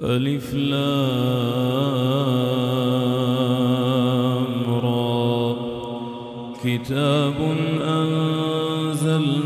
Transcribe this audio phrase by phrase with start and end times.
[0.00, 0.82] ألف لام
[4.82, 5.56] را
[6.64, 7.34] كتاب
[7.84, 9.40] أنزلناه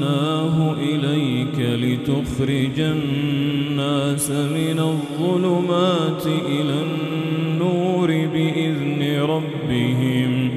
[0.72, 10.50] إليك لتخرج الناس من الظلمات إلى النور بإذن ربهم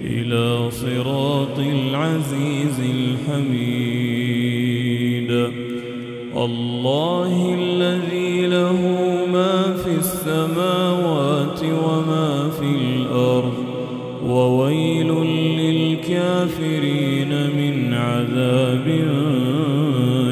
[0.00, 4.06] إلى صراط العزيز الحميد.
[6.36, 8.80] الله الذي له
[10.26, 13.54] السماوات وما في الأرض
[14.26, 15.12] وويل
[15.60, 18.86] للكافرين من عذاب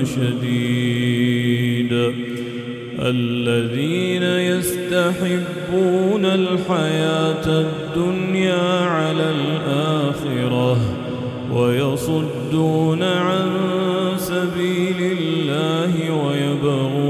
[0.05, 1.93] شديد.
[2.99, 10.77] الذين يستحبون الحياة الدنيا على الآخرة
[11.53, 13.51] ويصدون عن
[14.19, 17.04] سبيل الله ويبغونها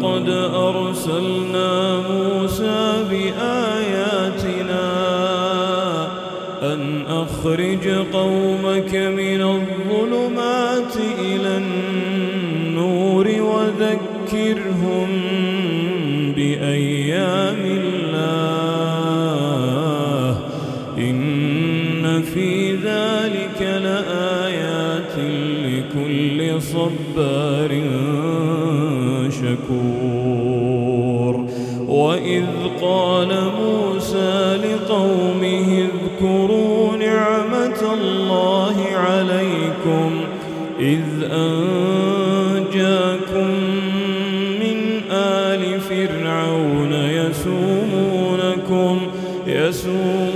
[0.00, 4.86] ولقد أرسلنا موسى بآياتنا
[6.62, 15.08] أن أخرج قومك من الظلمات إلى النور وذكرهم
[16.36, 18.30] بأيام الله.
[20.98, 25.18] إن في ذلك لآيات
[25.64, 27.70] لكل صبار
[33.58, 40.10] موسى لقومه اذكروا نعمة الله عليكم
[40.80, 41.02] إذ
[41.32, 42.70] أنجاكم
[44.60, 44.78] من
[45.10, 49.00] آل فرعون يسومونكم
[49.46, 50.29] يسومونكم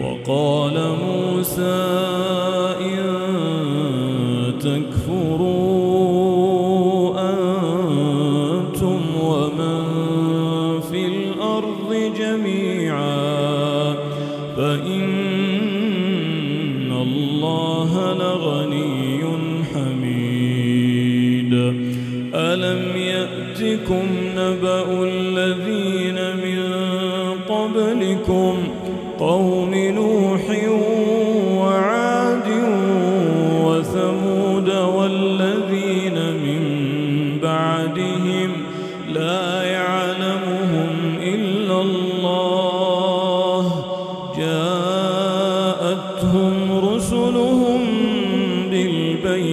[0.00, 2.45] وقال موسى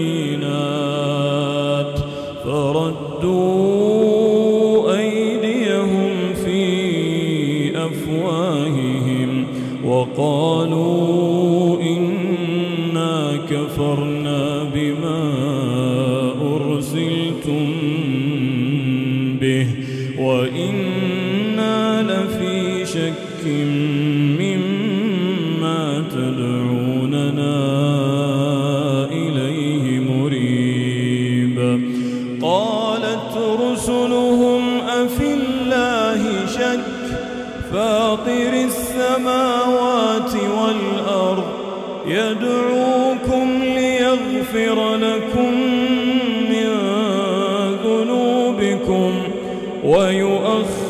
[0.03, 1.99] بالبينات
[2.45, 3.52] فردوا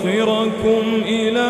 [0.04, 1.50] ويؤخركم إلى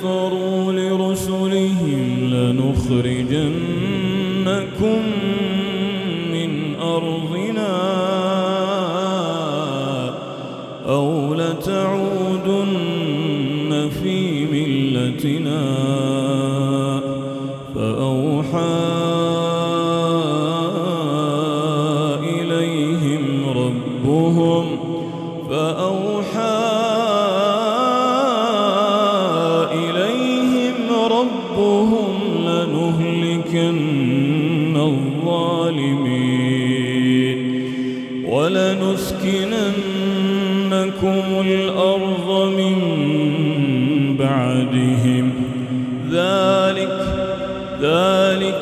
[0.00, 3.50] كفروا لرسلهم لنخرجنكم
[6.32, 7.76] من أرضنا
[10.86, 12.70] أو لتعودن
[14.02, 15.60] في ملتنا
[17.74, 19.19] فأوحى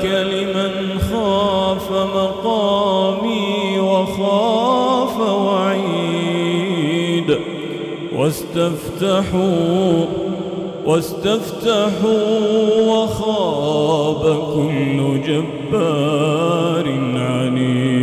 [0.03, 6.09] ذلك لمن خاف مقامي وخاف وعيد.
[8.17, 10.05] واستفتحوا
[10.87, 12.21] واستفتحوا
[12.81, 14.23] وخاب
[14.55, 17.98] كل جبار عنيد.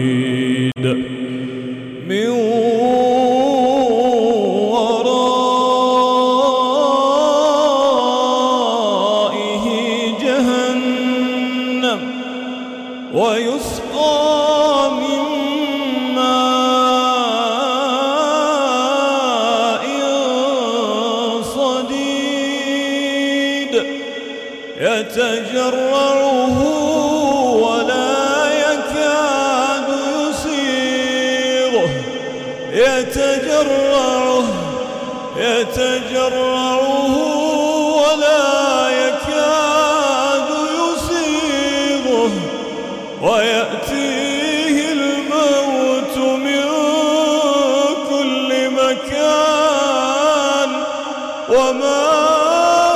[51.49, 52.05] وما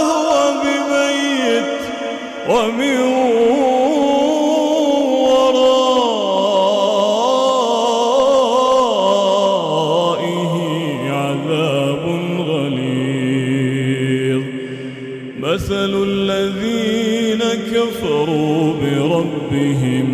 [0.10, 0.30] هو
[0.64, 1.80] بميت
[2.50, 3.00] ومن
[9.70, 10.54] ورائه
[11.12, 12.04] عذاب
[12.50, 14.44] غليظ.
[15.40, 17.42] مثل الذين
[17.74, 20.08] كفروا بربهم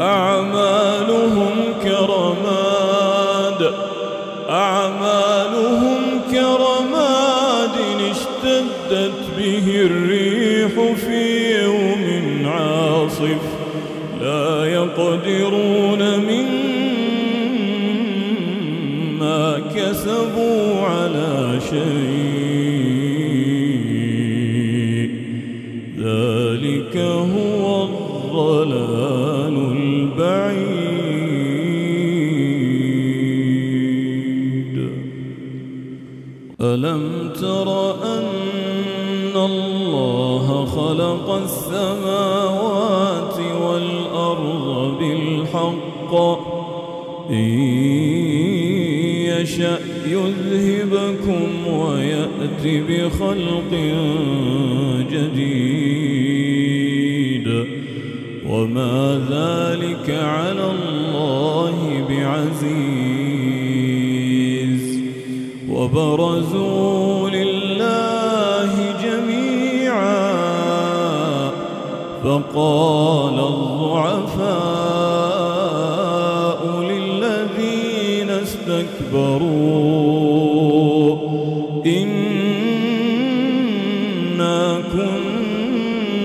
[0.00, 2.17] أعمالهم كرماد
[10.68, 13.42] الريح في يوم عاصف
[14.20, 16.98] لا يقدرون مما
[19.74, 22.68] كسبوا على شيء.
[25.98, 30.88] ذلك هو الضلال البعيد.
[36.60, 37.87] ألم تر
[41.44, 46.14] السماوات والأرض بالحق.
[47.30, 47.48] إن
[49.28, 53.72] يشأ يذهبكم ويأتي بخلق
[55.12, 55.88] جديد.
[58.48, 58.96] وما
[59.30, 61.76] ذلك على الله
[62.08, 63.18] بعزيز.
[65.70, 67.07] وبرزوا
[72.28, 74.20] فقال الضعفاء
[76.80, 79.58] للذين استكبروا
[81.86, 82.98] إنا
[84.92, 86.24] كنا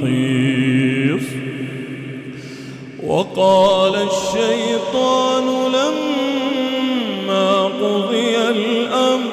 [0.02, 1.26] محيص
[3.06, 9.32] وقال الشيطان لما قضي الأمر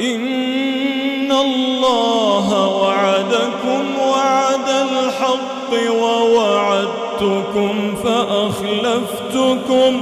[0.00, 5.70] إن الله وعدكم وعد الحق
[6.02, 7.74] ووعدتكم
[8.04, 9.92] فأخلفتكم.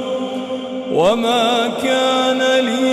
[0.93, 1.49] وما
[1.83, 2.86] كان لي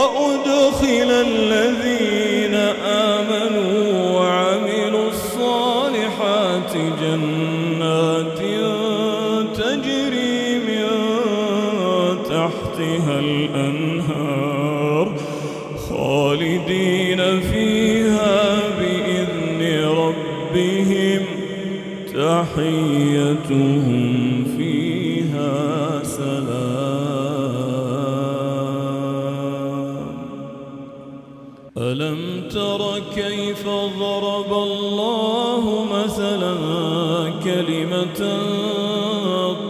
[0.00, 2.29] وأدخل الذين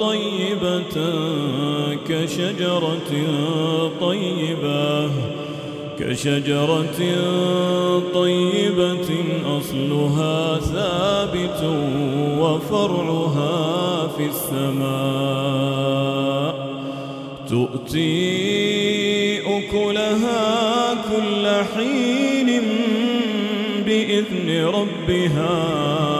[0.00, 0.95] طيبة
[2.09, 3.12] كشجرة
[4.00, 5.11] طيبة
[5.99, 6.97] كشجرة
[8.14, 9.11] طيبة
[9.59, 11.61] أصلها ثابت
[12.38, 15.71] وفرعها في السماء.
[17.49, 18.61] تؤتي
[19.40, 22.50] أكلها كل حين
[23.87, 26.19] بإذن ربها.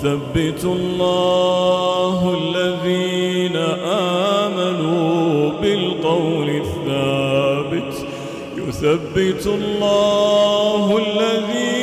[0.00, 3.56] يثبت الله الذين
[4.46, 7.94] آمنوا بالقول الثابت.
[8.56, 11.79] يثبت الله الذين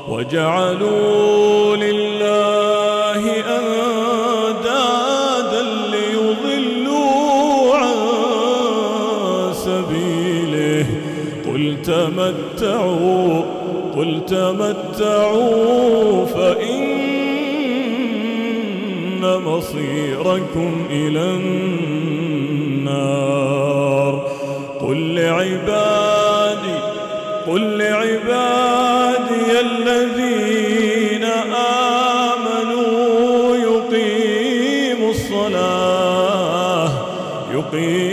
[0.10, 3.24] وجعلوا لله
[3.58, 4.82] أندادا
[5.92, 7.98] ليضلوا عن
[9.54, 10.86] سبيله.
[11.48, 13.43] قل تمتعوا
[14.03, 16.93] قل تمتعوا فإن
[19.45, 21.22] مصيركم إلى
[22.79, 24.27] النار.
[24.81, 26.79] قل لعبادي
[27.48, 31.24] قل لعبادي الذين
[32.33, 36.89] آمنوا يقيموا الصلاة
[37.53, 38.12] يقيموا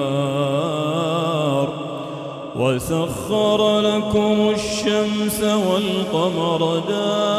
[2.61, 7.31] وسخر لكم الشمس والقمر دائبين.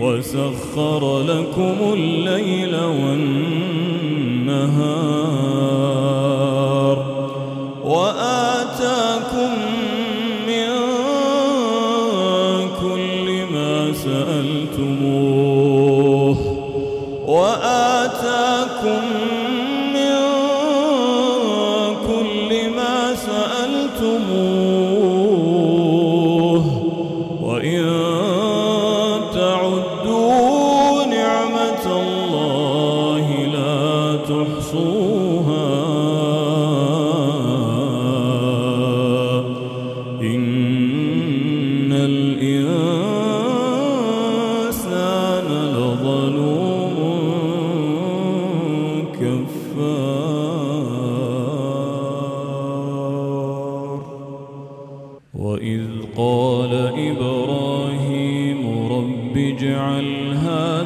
[0.00, 3.66] وسخر لكم الليل والنهار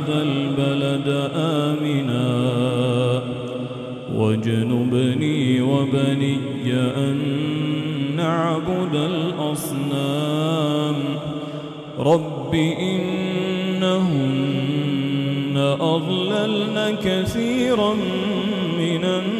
[0.01, 2.31] هذا البلد آمنا.
[4.17, 6.39] واجنبني وبني
[6.75, 7.19] أن
[8.17, 10.95] نعبد الأصنام.
[11.99, 14.17] رب إنهن
[15.81, 17.95] أضللن كثيرا
[18.79, 19.40] من الناس.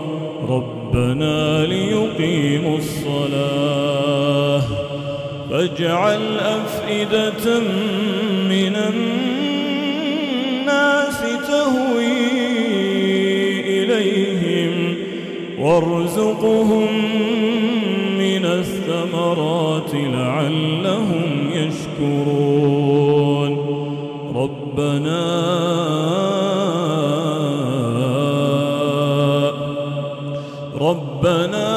[0.91, 4.61] ربنا ليقيموا الصلاة
[5.49, 7.59] فاجعل أفئدة
[8.49, 8.75] من
[10.59, 12.31] الناس تهوي
[13.83, 14.95] إليهم
[15.59, 16.87] وارزقهم
[18.17, 22.71] من الثمرات لعلهم يشكرون
[24.35, 26.30] ربنا
[31.21, 31.69] ربنا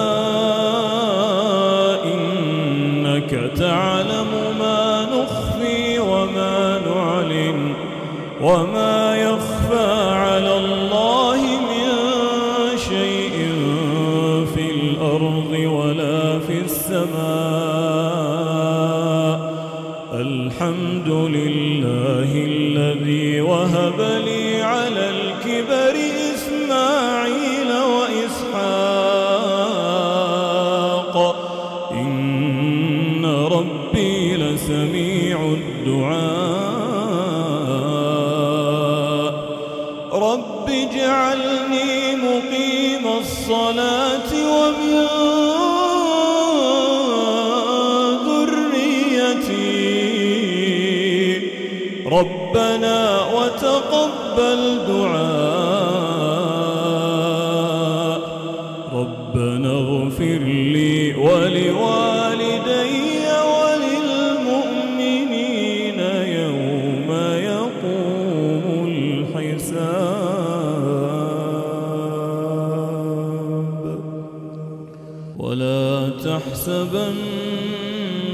[2.04, 7.74] إنك تعلم ما نخفي وما نعلن
[8.42, 11.37] وما يخفى على الله
[11.70, 11.88] من
[12.88, 13.37] شيء
[14.54, 17.14] في الأرض ولا في السماء.
[20.14, 24.43] الحمد لله الذي وهب لي
[53.54, 55.54] وتقبل دعاء.
[58.92, 60.42] ربنا اغفر
[60.74, 62.04] لي ولوالدي
[76.24, 77.16] تحسبن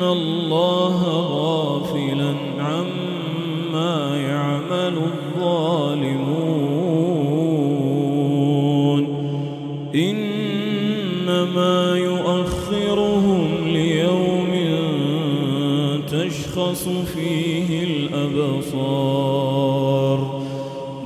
[0.02, 1.00] الله
[1.32, 1.49] غافلا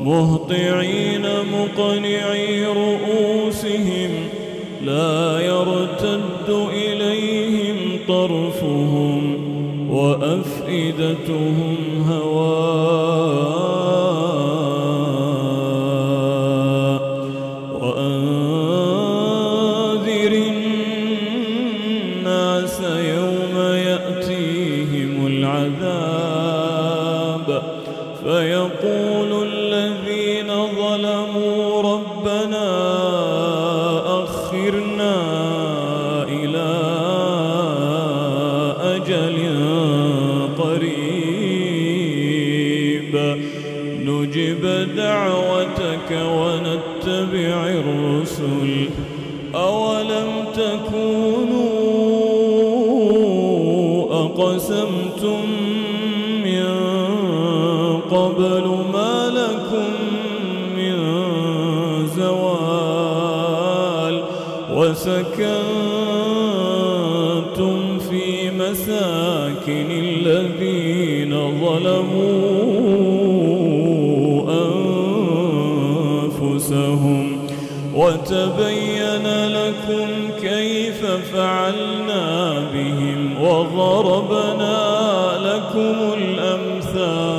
[0.05, 4.11] مهطعين مقنعي رؤوسهم
[4.85, 7.77] لا يرتد إليهم
[8.09, 9.37] طرفهم
[9.91, 11.77] وأفئدتهم
[12.09, 13.55] هواء
[48.45, 48.89] الرسل
[49.55, 51.65] أولم تكونوا
[54.25, 55.41] أقسمتم
[56.45, 56.67] من
[58.11, 59.93] قبل ما لكم
[60.77, 60.97] من
[62.17, 63.45] زوال
[64.75, 65.59] وسكنتم
[67.99, 72.74] في مساكن الذين ظلموا
[77.95, 80.09] وتبين لكم
[80.41, 84.79] كيف فعلنا بهم وضربنا
[85.43, 87.35] لكم الأمثال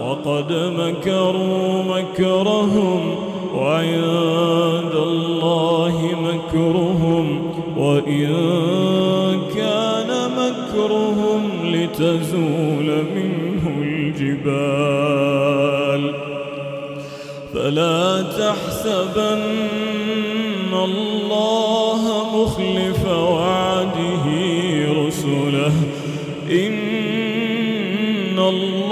[0.00, 3.14] وقد مكروا مكرهم
[3.54, 8.30] وعند الله مكرهم وإن
[9.56, 15.03] كان مكرهم لتزول منه الجبال
[17.64, 19.42] فلا تحسبن
[20.74, 22.02] الله
[22.34, 24.24] مخلف وعده
[25.06, 25.72] رسله.
[26.50, 28.83] إن الله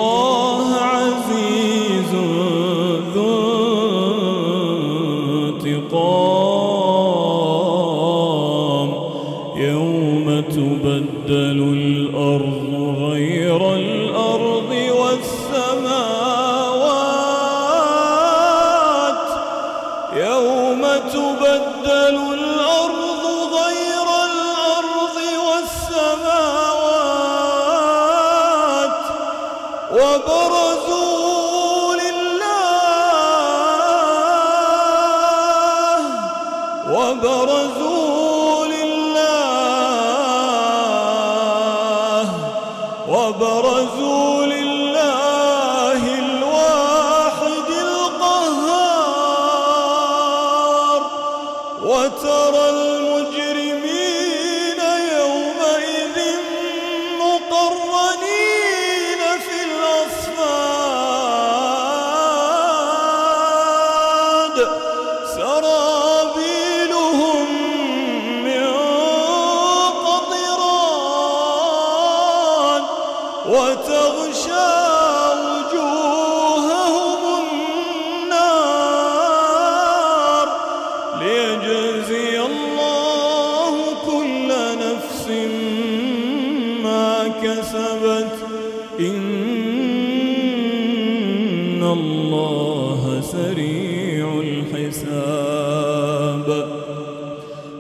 [95.53, 96.67] الباب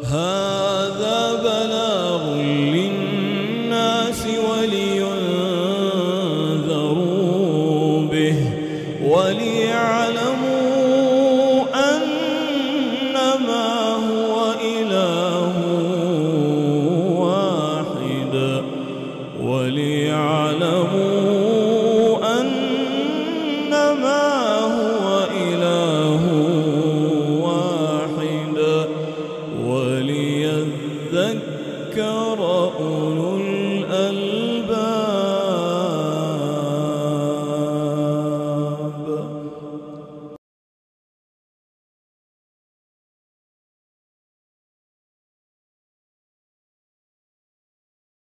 [0.05, 0.52] هذا